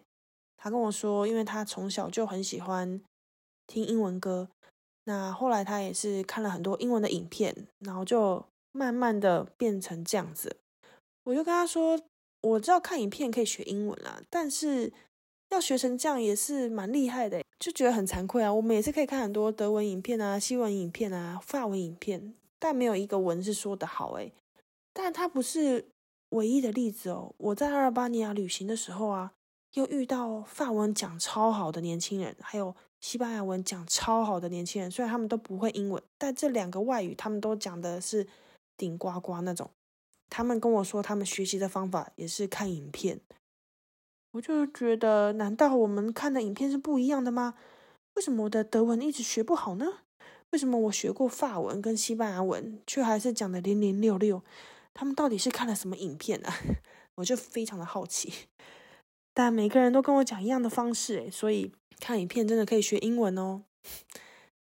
[0.58, 3.02] 他跟我说：“因为他从小就很喜欢
[3.66, 4.50] 听英文歌。”
[5.08, 10.58] 那后来他也是看了很多英文的影片，然后就慢慢的变成这样子。
[11.24, 11.98] 我就跟他说，
[12.42, 14.92] 我知道看影片可以学英文啦，但是
[15.52, 18.54] 要学成这样也是蛮厉害的，就觉得很惭愧啊。
[18.54, 24.34] 我们也是可以看很多德文影片啊、西文影片啊、法文影片，但没有一个文是说的好诶。
[24.94, 25.88] 但他不是
[26.30, 27.34] 唯一的例子哦。
[27.38, 29.34] 我在阿尔巴尼亚旅行的时候啊，
[29.74, 32.76] 又遇到法文讲超好的年轻人，还有。
[33.02, 38.26] 西班牙文讲超好的年轻人，虽然他们都不会英文，但这两个外语他们都讲的是
[38.76, 39.70] 顶呱呱那种。
[40.28, 43.20] 他们跟我说，他们学习的方法也是看影片。
[44.32, 47.54] 我就觉得，难道我们看的影片是不一样的吗？
[48.16, 49.86] 为什么我的德文一直学不好呢？
[50.56, 54.42] 为什么我学过法文跟西班牙文，却还是讲的零零六六？
[54.94, 56.56] 他们到底是看了什么影片啊？
[57.16, 58.32] 我就非常的好奇。
[59.34, 61.74] 但每个人都跟我讲一样的方式，诶，所以。
[62.00, 63.64] 看影片真的可以学英文哦。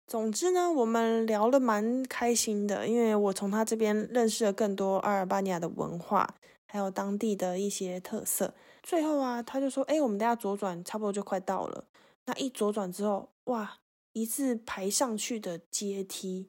[0.07, 6.35] 总之呢，我们聊了蛮开心的，因为我从他这边认识了更多阿尔巴尼亚的文化，
[6.67, 8.53] 还有当地的一些特色。
[8.83, 11.85] 最后啊，他就说：“哎，我们等下左转，差不多就快到了。”
[12.27, 13.79] 那一左转之后，哇，
[14.15, 16.49] 一次排上去的阶梯。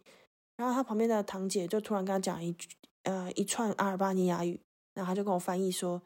[0.58, 2.70] 然后他旁边的堂姐就突然跟他讲一句，
[3.04, 4.58] 呃，一串阿尔巴尼亚语，
[4.94, 6.02] 然后他就跟我翻译说：“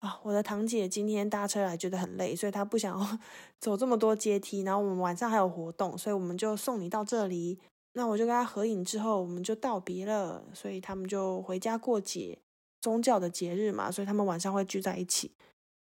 [0.00, 3.20] 啊，我的堂姐今天搭车来觉得很累，所以她不想
[3.60, 4.62] 走这么多阶梯。
[4.62, 7.58] 然后我们晚上还有活动，所以我们就送你到这里。
[7.92, 10.42] 那我就跟他合影之后，我们就道别了。
[10.54, 12.38] 所以他们就回家过节，
[12.80, 15.32] 宗教的节日嘛，所以他们晚上会聚在一起。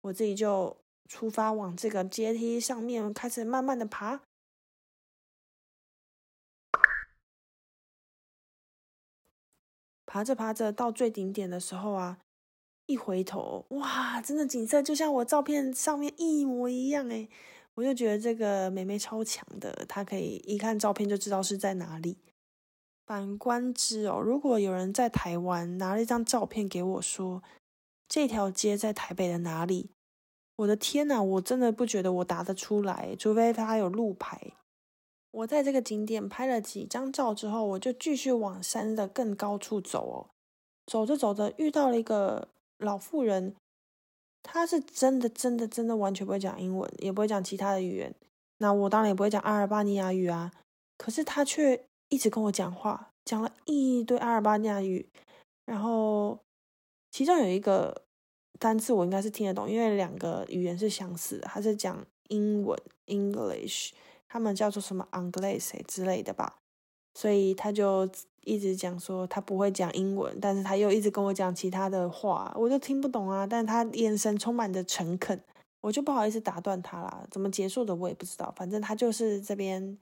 [0.01, 0.77] 我自己就
[1.09, 4.21] 出发往这个阶梯上面开始慢慢的爬。”
[10.07, 12.17] 爬着爬着到最顶点的时候啊，
[12.87, 17.29] 一回头，哇，真的景色就像我照片上面一模一样诶
[17.75, 22.17] 我就觉得这个妹妹超强的，她可以一看照片就知道是在哪里。
[23.05, 27.43] 反观之哦，如果有人在台湾拿了一张照片给我说
[28.09, 29.91] 这条街在台北的哪里，
[30.55, 34.53] 我的天呐，我真的不觉得我答得出来，除非他有路牌。
[35.31, 40.17] 我在这个景点拍了几张照之后，我就继续往山的更高处走哦。
[40.85, 43.55] 走着走着，遇到了一个老妇人，
[44.41, 48.15] 她是真的、真的、真的完全不会讲英文，也不会讲其他的语言。
[48.59, 50.51] 那我当然也不会讲阿尔巴尼亚语啊。
[50.97, 55.07] 可是她却一直跟我讲话，讲了一堆阿尔巴尼亚语。
[55.65, 56.39] 然后
[57.11, 58.03] 其中有一个
[58.57, 63.91] 单词我应该是听得懂，因为两个语言是相似的，他是讲英文 （English）。
[64.27, 66.57] 他们叫做什么 English 之类的吧，
[67.13, 68.09] 所以他就
[68.41, 73.47] 一直讲说他不会讲英文，但是他又一直跟我讲其他的话，我就听不懂啊。
[73.47, 75.41] 但他眼神充满着诚恳，
[75.81, 77.25] 我就不好意思打断他啦。
[77.31, 79.97] 怎么结束的我也不知道，反正他就是这边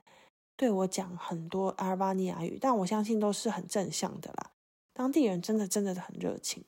[0.56, 4.50] 对我讲很多阿尔巴尼亚语，但我相信都是很正向的啦。
[4.92, 6.64] 当地人真的真的很热情。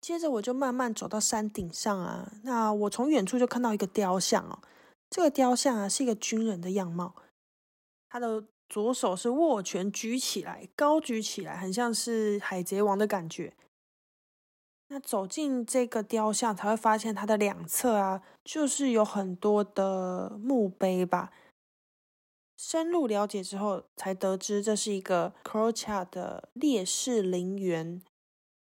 [0.00, 4.58] 接着我就慢慢走到山顶上啊，那我从远处就看到一个雕像哦。
[5.12, 7.14] 这个雕像啊，是一个军人的样貌，
[8.08, 13.52] 他的左手是握拳举起来，高举起来，很像是海贼王的感觉。
[14.88, 21.30] 那走进这个雕像，才会发现它的两侧啊，就是有很多的墓碑吧。
[22.56, 28.00] 深入了解之后，才得知这是一个 Crocha 的烈士陵园。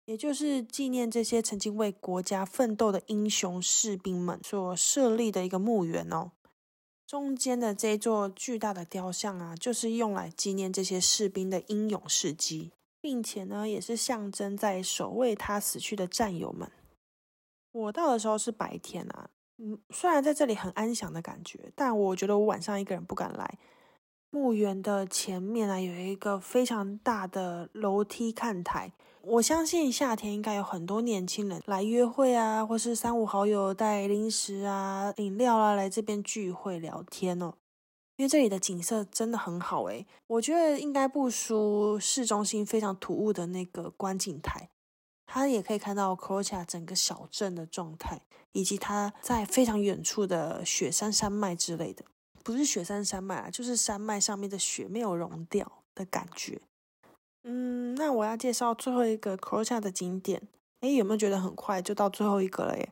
[0.06, 6.32] 也就是纪念这些曾经为国家奋斗的英雄士兵们所设立的一个墓园哦。
[7.08, 16.72] 中间的这座巨大的雕像啊，就是用来纪念这些士兵的英勇事迹，并且呢，也是象征在守卫他死去的战友们。
[17.72, 23.58] 我到的时候是白天啊，嗯，虽然在这里很安详的感觉，但我觉得我晚上一个人不敢来。
[24.32, 28.92] 墓园的前面啊，有一个非常大的楼梯看台。
[29.28, 37.56] 我相信夏天应该有很多年轻人来约会啊，或是三五好友带零食啊、饮料啊来这边聚会聊天哦。
[38.18, 44.70] 因为这里的景色真的很好诶，我觉得应该不输市中心非常突兀的那个观景台。
[45.26, 52.06] 它也可以看到 c r o c h a 整个小镇的状态，以及它在非常远处的雪山山脉之类的。
[52.44, 56.62] 不是雪山山脉啊，就是山脉上面的雪没有融掉的感觉。
[57.48, 60.42] 嗯，那我要介绍最后一个 c r o a 的景点。
[60.82, 62.76] 哎，有没有觉得很快就到最后一个了？
[62.76, 62.92] 耶？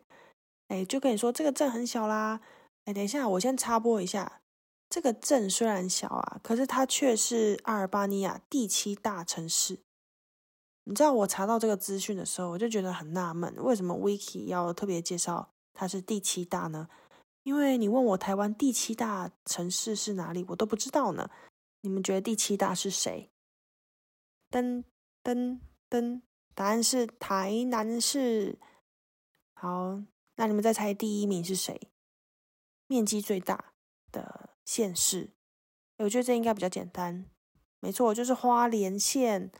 [0.68, 2.40] 哎，就跟你说这个镇很小啦。
[2.86, 4.42] 哎，等一下，我先插播一下，
[4.90, 9.80] 这个镇虽然小啊，可是它却是阿尔巴尼亚第七大城市。
[10.84, 16.88] 你知道我查到这个资讯的时候，我就觉得很纳闷，为什么 Wiki 要特别介绍它是第七大呢？
[17.42, 21.30] 因为你问我台湾第七大城市是哪里，我都不知道呢。
[21.82, 23.30] 你们觉得第七大是谁？
[24.54, 24.84] 噔
[25.24, 26.22] 噔噔，
[26.54, 28.60] 答案是台南市。
[29.56, 30.04] 好，
[30.36, 31.90] 那你们再猜第一名是谁？
[32.86, 33.74] 面积最大
[34.12, 35.32] 的县市？
[35.98, 37.26] 我觉得这应该比较简单。
[37.80, 39.52] 没错，就是花莲县。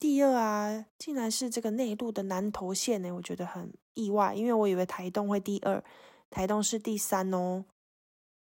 [0.00, 5.84] 第二啊，竟然是这个内陆的南投县呢，我觉得很意外，因为我以为台东会第二。
[6.28, 7.64] 台东是第三哦，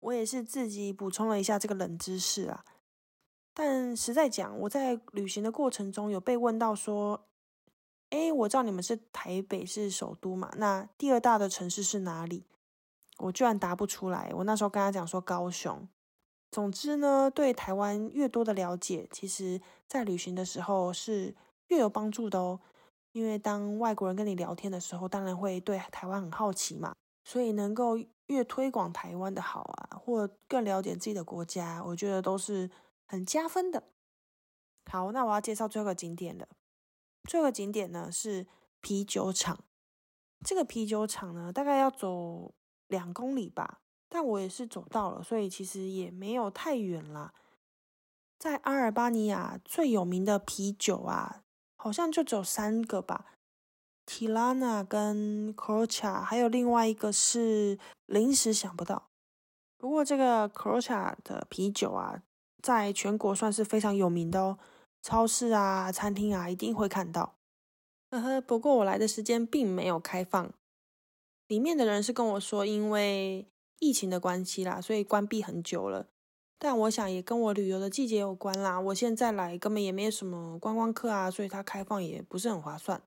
[0.01, 2.63] 我也是自己补充了一下这个冷知识啊。
[3.61, 7.21] 但实在讲，我在旅行的过程中有被问到说
[8.11, 12.45] ：“哎，我知道你们是台北是首都嘛，那第二大的城市是哪里？”
[13.19, 14.31] 我居然答不出来。
[14.33, 15.89] 我那时候跟他讲说高雄。
[16.53, 21.35] 总之呢，对台湾越多的了解，其实在旅行的时候是
[21.67, 22.61] 越有帮助的哦。
[23.11, 26.95] 因为当外国人跟你聊天的时候，当然会对台湾很好奇嘛。
[27.25, 27.99] 所以能够
[28.29, 32.71] 越推广台湾的好啊，或更了解自己的国家，我觉得都是
[33.09, 33.89] 很加分的。
[34.91, 36.47] 好，那我要介绍最后一个景点了。
[37.25, 38.47] 最后一个景点呢是
[38.81, 39.65] 啤酒厂。
[40.45, 42.55] 这个啤酒厂呢大概要走
[42.87, 47.35] 两公里吧，但我也是走到了，所以其实也没有太远啦。
[48.39, 51.43] 在阿尔巴尼亚最有名的啤酒啊，
[51.77, 53.35] 好像就只有三个吧。
[54.07, 59.11] Tirana 跟 Crocha，还有另外一个是临时想不到。
[59.77, 62.23] 不过这个 Crocha 的啤酒啊，
[62.63, 64.59] 在全国算是非常有名的哦，
[65.03, 67.35] 超市啊、餐厅啊一定会看到。
[68.11, 70.53] 呵呵，不过我来的时间并没有开放，
[71.47, 73.47] 里面的人是跟我说，因为
[73.79, 76.07] 疫情的关系啦，所以关闭很久了。
[76.59, 78.81] 但我想也跟我旅游的季节有关啦。
[78.81, 83.01] 我现在来根本也没有什么观光客啊，所以它开放也不是很划算，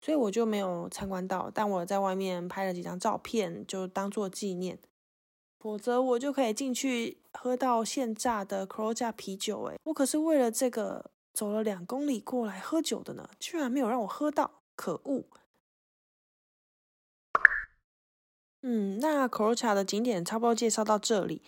[0.00, 1.50] 所以我就没有参观到。
[1.52, 4.78] 但我在外面拍了几张照片，就当做纪念。
[5.60, 9.62] 否则我就可以进去喝到现榨的 Croja 啤酒。
[9.64, 15.24] 诶，我可是为了这个走了两公里过来喝酒的呢，居然没有让我喝到，可恶！
[18.62, 21.42] 嗯，那 Croja 的景点差不多介绍到这里。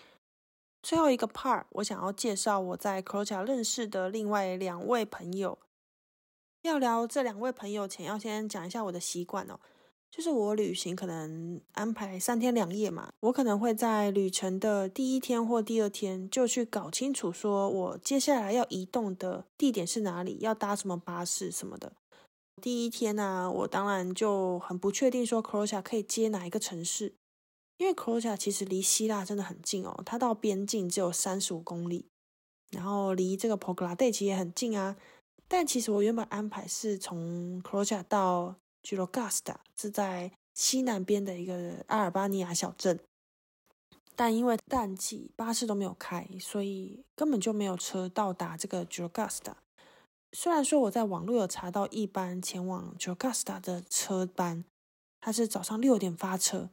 [0.81, 5.59] 最后一个 part，我想要介绍我在 Croatia 认识的另外两位朋友。
[6.63, 9.59] 要聊这两位朋友前，要先讲一下我的习惯哦。
[10.11, 21.93] 就是我旅行可能安排三天两夜嘛，我可能会在旅程的第一天或第二天就去搞清楚，说我接下来要移动的地点是哪里，要搭什么巴士什么的。
[22.61, 27.15] 第一天呢，我当然就很不确定说 Croatia 可以接哪一个城市。
[27.79, 32.05] 因为 Croatia 其实离希腊真的很近哦，它到边境只有三十五公里，
[32.73, 34.97] 然后离这个 p o g r a d e 其实也很近啊。
[35.49, 42.99] 但其实我原本安排是从 Croatia 到 g i r o g a s t a 是在西南边的一个阿尔巴尼亚小镇，
[44.15, 49.57] 但因为淡季巴士都没有开，所以根本就没有车到达这个 g i r o g a s t a
[50.33, 54.65] 虽然说我在网络有查到一班前往 g i r o g a s t a 的车班，
[55.21, 56.71] 它是早上六点发车。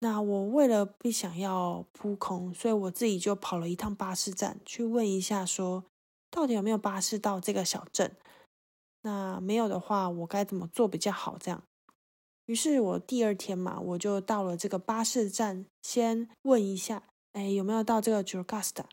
[0.00, 5.84] 那我为了不想要扑空，所以我自己就跑了一趟巴士站，去问一下，说
[6.30, 8.14] 到底有没有巴士到这个小镇？
[9.06, 11.38] 那没有的话，我该怎么做比较好？
[11.38, 11.62] 这样，
[12.46, 18.86] 于是我第二天嘛，我就到了这个巴士站，先问一下，哎，有没有到这个 j u r g a s t a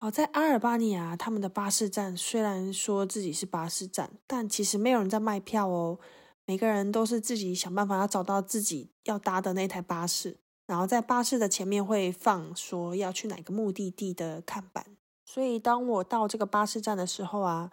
[0.00, 6.00] 哦，在阿尔巴尼亚，他们的巴士站虽然说自己是巴士站，但其实没有人在卖票哦。
[6.46, 10.36] 每个人都是自己想办法要找到自己要搭的那台巴士，
[10.66, 14.84] 然后在巴士的前面会放说要去哪个目的地的看板。
[15.24, 17.70] 所以当我到这个巴士站的时候啊，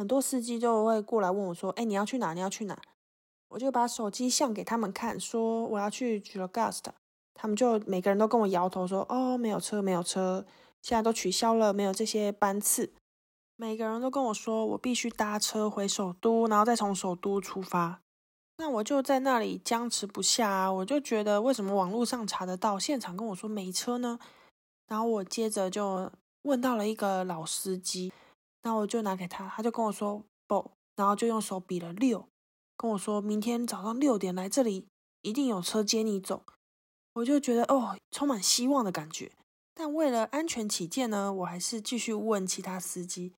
[0.00, 2.32] 很多司机就会过来问我说：“哎，你要去哪？
[2.32, 2.80] 你要去哪？”
[3.48, 6.90] 我就把手机相给他们看，说我要去 g i r g a s t
[7.34, 10.46] 他们就每个人都跟我摇头说：“哦，没有车，没有车，
[10.80, 12.94] 现在都取消了，没有这些班次。”
[13.56, 18.00] 每个人都跟我说，我必须搭车回首都，然后再从首都出发。
[18.56, 20.72] 那我就在那里僵持不下啊！
[20.72, 24.18] 我就觉得，为什么网络上查得到，现场跟我说没车呢？
[24.88, 26.10] 然后我接着就
[26.44, 28.10] 问到了一个老司机，
[28.62, 32.28] 那我就拿给他，他就跟我说不，然后就用手比了六，
[32.76, 34.86] 跟我说明天早上六点来这里，
[35.22, 36.44] 一定有车接你走。
[37.14, 39.32] 我就觉得哦，充满希望的感觉。
[39.74, 43.32] 但为了安全起见呢，我还是继续问其他司机。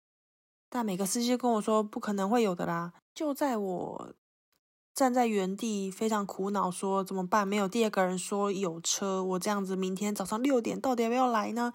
[0.69, 2.93] 但每个司机跟我说不可能会有的啦。
[3.15, 4.15] 就在我
[4.95, 7.47] 站在原地非常苦恼，说怎么办？
[7.47, 11.73] 没有第二个人说有车，我这样子明天早上六点到底要不要来呢？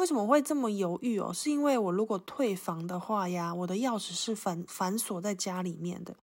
[0.00, 1.30] 为什么会这么犹豫哦？
[1.32, 6.16] 是因为我如果退房的话呀，我的钥匙是反反锁在家里面的，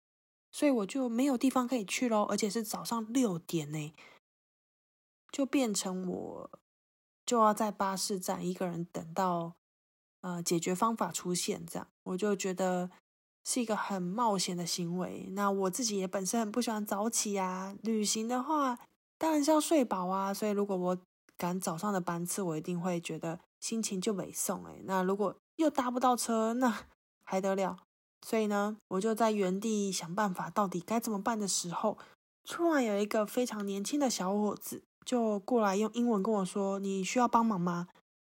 [0.52, 2.24] 所以我就没有地方可以去喽。
[2.24, 3.94] 而且是早上六点呢，
[5.32, 6.50] 就变成我
[7.24, 9.54] 就要在巴士站一个人等到。
[10.22, 12.90] 呃，解决方法出现，这样我就觉得
[13.46, 15.28] 是一个很冒险的行为。
[15.34, 18.80] 那我自己也本身很不喜欢早起啊，旅行的话
[19.20, 20.34] 当然是要睡饱啊。
[20.34, 20.98] 所以如果我
[21.38, 24.82] 赶早上的班次，我一定会觉得心情就没送哎。
[24.84, 26.86] 那如果又搭不到车，那
[27.24, 27.78] 还得了？
[28.26, 31.98] 所以呢，我就在原地想办法，到底该怎么办的时候，
[32.44, 37.88] 突然有一个非常年轻的小伙子就过来用英文跟我说：“你需要帮忙吗？”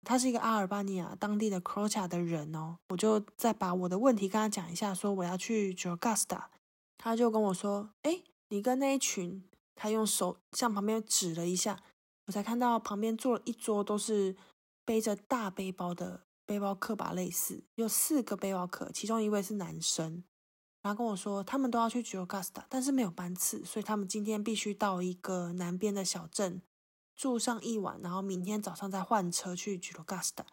[0.05, 6.51] 他是一个阿尔巴尼亚当地的 Croatia 的人哦，我就再把我的问题跟他讲一下，说我要去 j o r g a s t a
[6.97, 9.43] 他就跟我说：“哎，你跟那一群……”
[9.81, 11.79] 他用手向旁边指了一下，
[12.27, 14.35] 我才看到旁边坐了一桌都是
[14.89, 20.25] 背着大背包的背包客吧，类似有四个背包客，其中一位是男生，
[20.81, 26.63] 然后跟我说他们都要去 j o r g a s t a 但是没有班次，所以他们今天必须到一个南边的小镇。
[27.15, 30.47] 住上一晚，然后明天早上再换车去 g i r o g a s t a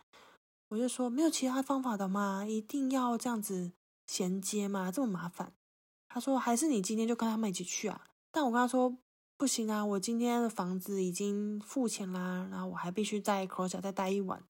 [0.68, 2.46] 我就说没有其他方法的吗？
[2.46, 3.72] 一定要这样子
[4.06, 4.92] 衔接吗？
[4.92, 5.54] 这么麻烦？
[6.10, 8.02] 他说还是你今天就跟他们一起去啊？
[8.32, 8.98] 但我跟他说
[9.38, 14.42] 不行啊，我今天的房子已经付钱啦，然后我还必须在 Croatia 再待一晚。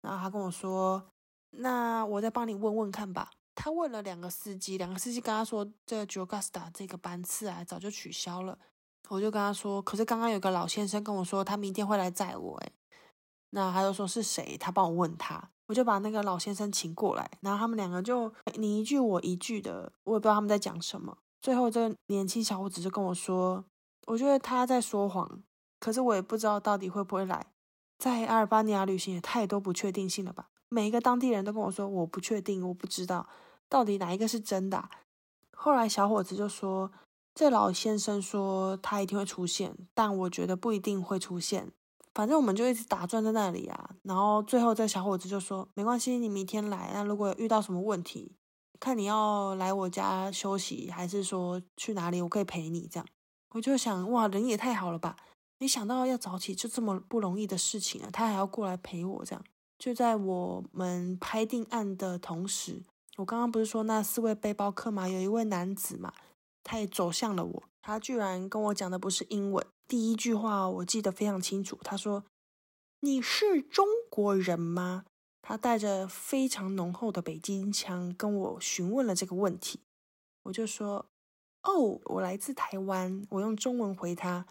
[0.00, 1.10] 然后他跟我说，
[1.50, 3.30] 那我再帮你问问看吧。
[3.54, 8.58] 他问了两个司机，两个司机跟他说，这个 Jogasta 这个班次啊，早就取消了。
[9.08, 12.56] 我就跟他说，可是刚刚有个老先生跟我说，他明天会来载我。
[12.58, 12.72] 诶
[13.50, 14.56] 那他就说是谁？
[14.58, 21.18] 他帮我问他，我就把那个老先生请过来，然后他们两个就你一句我一句的，我也不知道他们在讲什么。
[21.40, 23.64] 最后这个年轻小伙子就跟我说，
[24.08, 25.42] 我觉得他在说谎，
[25.78, 27.46] 可是我也不知道到底会不会来。
[27.98, 30.48] 在阿尔巴尼亚旅行也太多不确定性了吧？
[30.68, 33.28] 每一个当地人都跟我说，我不确定，我不知道。
[33.68, 34.88] 到底哪一个是真的？
[35.54, 36.90] 后来小伙子就说
[37.34, 41.70] ：“这老先生说他一定会出现，但我觉得不一定会出现。
[42.14, 46.92] 反正我们就一直打转在那里啊。”然后最后这小伙子就说：“没关系，你明天来。
[46.94, 48.32] 那如果遇到什么问题，
[48.80, 53.06] 看你要来我家休息，还是说去哪里，我可以陪你。”这样
[53.50, 55.16] 我就想，哇，人也太好了吧！
[55.58, 59.24] 没想到要早起就这么不容易的事情啊，他还要过来陪我。
[59.24, 59.44] 这样
[59.78, 62.82] 就在我们拍定案的同时。
[63.16, 65.08] 我刚刚不是说那四位背包客嘛？
[65.08, 66.12] 有一位男子嘛，
[66.62, 67.62] 他也走向了我。
[67.82, 69.66] 他居然跟我讲的不是英文。
[69.88, 72.24] 第一句话我记得非常清楚，他说
[73.00, 75.04] ：“你是中国人吗？”
[75.42, 79.80] 他带着非常浓厚的北京腔跟我询问了这个问题。
[80.42, 81.06] 我就说
[81.62, 84.46] ：“哦，我来自台湾。”我用中文回他，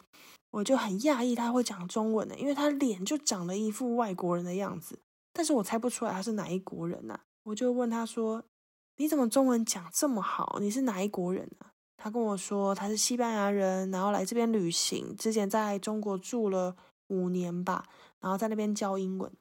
[0.51, 4.99] 我就很讶异他会讲中文的，因为他脸就长了一副外国人的样子，
[5.33, 7.19] 但是我猜不出来他是哪一国人呐。
[7.43, 8.43] 我就问他说。
[8.99, 10.57] 你怎么中文讲这么好？
[10.59, 11.69] 你是哪一国人啊？
[11.97, 16.75] 他跟我说他是西班牙人，然后来这边旅行，之前在中国住了
[17.09, 17.85] 五年吧，
[18.19, 19.31] 然后在那边教英文。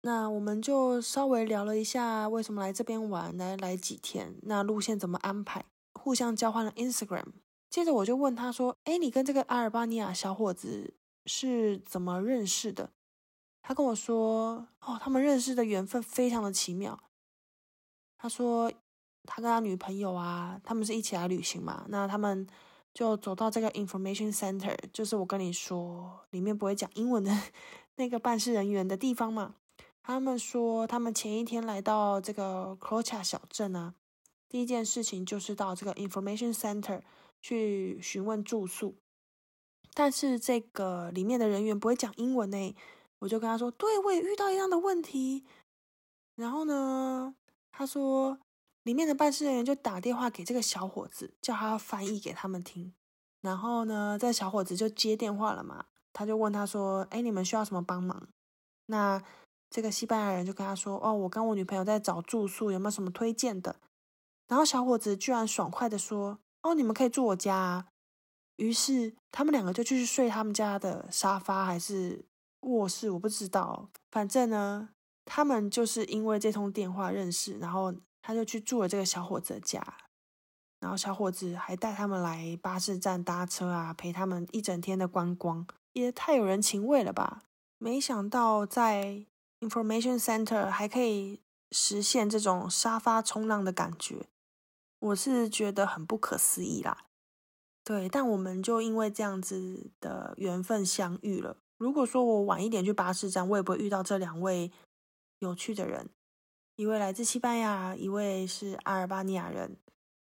[0.00, 5.66] 那我们就稍微聊了一下为什么来这边玩，来来几天，那路线怎么安排，
[6.06, 7.32] 互相交换了 Instagram。
[7.68, 10.94] 接着我就问他说：“哎，你跟这个阿尔巴尼亚小伙子
[11.24, 12.92] 是怎么认识的？”
[13.60, 16.96] 他跟我说：“哦，他们认识的缘分非常的奇妙。”
[18.16, 18.72] 他说。
[19.28, 21.84] 他跟他女朋友啊，他们是一起来旅行嘛？
[21.88, 22.46] 那他们
[22.94, 27.36] 就走到这个 information center，就是我跟你说里面不会讲英文的
[27.96, 29.56] 那个办事人员的地方嘛。
[30.00, 33.94] 他们说他们前一天来到这个 c r o c h a 小镇啊，
[34.48, 37.02] 第一件事情就是到这个 information center
[37.40, 38.96] 去询问住宿，
[39.94, 42.74] 但是这个里面的人员不会讲英文呢。
[43.20, 45.44] 我就跟他说，对我也遇到一样的问题。
[46.34, 47.34] 然后呢，
[47.70, 48.38] 他说。
[48.86, 52.94] 里面的办事人员就打电话给这个小伙子，叫他翻译给他们听。
[53.40, 58.28] 然后呢，这小伙子就接电话了嘛，他就问他说：“哎，你们需要什么帮忙？”
[58.86, 59.20] 那
[59.70, 63.74] 这个西班牙人就跟他说：“哦，我跟我女朋友在找住宿，有没有什么推荐的？”
[64.48, 67.86] 然后小伙子居然爽快的说：“哦，你们可以住我家。”啊。”
[68.56, 72.24] 于是他们两个就去睡他们家的沙发还是
[72.60, 73.88] 卧室，我不知道。
[74.10, 74.88] 反正呢，
[75.24, 77.94] 他们就是因为这通电话认识，然后。
[78.28, 79.80] 他就去住了这个小伙子的家，
[80.80, 87.44] 然后小伙子还带他们来巴士站搭车啊，陪他们一整天的观光，也太有人情味了吧！
[87.78, 89.26] 没想到在
[89.60, 91.40] Information Center 还可以
[91.70, 94.26] 实现这种沙发冲浪的感觉，
[95.06, 97.06] 我是觉得很不可思议啦。
[97.84, 101.56] 对，但我们就因为这样子的缘分相遇了。
[101.78, 104.72] 如果说我晚一点去巴士站，我也不会遇到这两位
[105.38, 106.08] 有趣的人。
[106.74, 109.76] 一位来自西班牙，一位是阿尔巴尼亚人，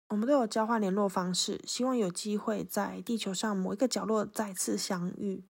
[0.09, 5.45] 我们都有交换联络方式，希望有机会在地球上某一个角落再次相遇。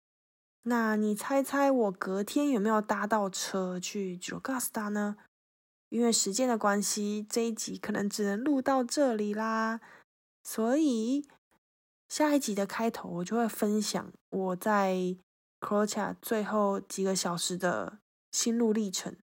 [0.62, 5.16] 那你猜猜我隔天有没有搭到车去 Jogasta 呢？
[5.94, 9.80] 因为时间的关系，这一集可能只能录到这里啦。
[10.42, 11.24] 所以
[12.08, 15.16] 下一集的开头，我就会分享我在
[15.60, 17.98] c r o c a 最后几个小时的
[18.32, 19.16] 心路历程。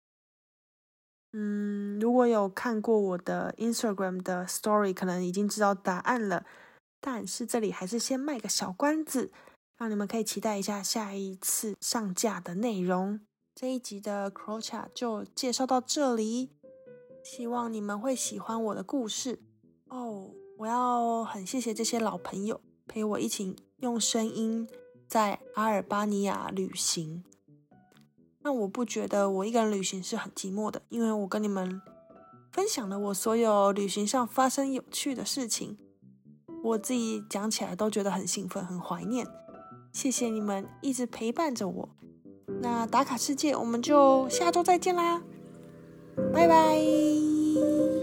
[1.34, 6.46] 嗯，如果有看过我的 Instagram 的 Story，可能已经知道答案了。
[7.02, 9.34] 但是这里还是先卖个小关子，
[9.78, 13.20] 让你们可以期待一下下一次上架的内容。
[13.54, 16.52] 这一集的 c r o c h a 就介绍到这里，
[17.24, 19.40] 希望你们会喜欢我的故事
[19.90, 20.32] 哦。
[20.58, 24.68] 我要很谢谢这些老朋友陪我一起用声音
[25.08, 27.24] 在阿尔巴尼亚旅行。
[28.44, 31.82] 那我不觉得我一个人旅行是很寂寞的，因为我跟你们
[32.52, 35.78] 分享了我所有旅行上发生有趣的事情，
[36.64, 39.28] 我自己讲起来都觉得很兴奋、很怀念。
[39.94, 41.90] 谢谢你们一直陪伴着我。
[42.62, 45.22] 那打卡世界，我们就下周再见啦，
[46.34, 48.01] 拜拜。